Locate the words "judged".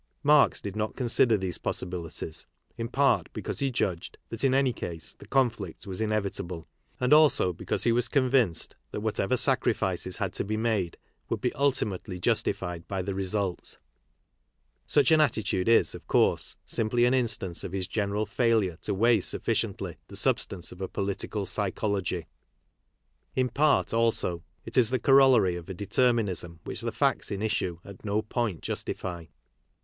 3.69-4.17